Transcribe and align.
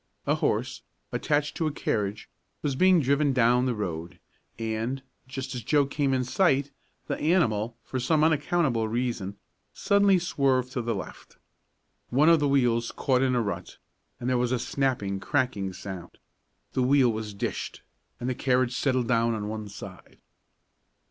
A 0.25 0.33
horse, 0.33 0.81
attached 1.11 1.55
to 1.57 1.67
a 1.67 1.71
carriage, 1.71 2.27
was 2.63 2.75
being 2.75 3.01
driven 3.01 3.33
down 3.33 3.67
the 3.67 3.75
road, 3.75 4.17
and, 4.57 5.03
just 5.27 5.53
as 5.53 5.61
Joe 5.61 5.85
came 5.85 6.11
in 6.11 6.23
sight, 6.23 6.71
the 7.05 7.19
animal, 7.19 7.77
for 7.83 7.99
some 7.99 8.23
unaccountable 8.23 8.87
reason, 8.87 9.37
suddenly 9.73 10.17
swerved 10.17 10.71
to 10.71 10.81
the 10.81 10.95
left. 10.95 11.37
One 12.09 12.29
of 12.29 12.39
the 12.39 12.49
wheels 12.49 12.91
caught 12.91 13.21
in 13.21 13.35
a 13.35 13.41
rut, 13.41 13.77
there 14.19 14.39
was 14.39 14.51
a 14.51 14.57
snapping, 14.57 15.19
cracking 15.19 15.71
sound, 15.71 16.17
the 16.73 16.81
wheel 16.81 17.11
was 17.13 17.35
"dished," 17.35 17.83
and 18.19 18.27
the 18.27 18.33
carriage 18.33 18.75
settled 18.75 19.07
down 19.07 19.35
on 19.35 19.49
one 19.49 19.69
side. 19.69 20.19